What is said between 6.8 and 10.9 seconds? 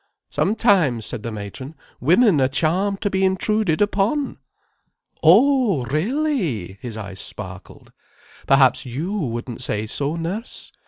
his eyes sparkled. "Perhaps you wouldn't say so, nurse?"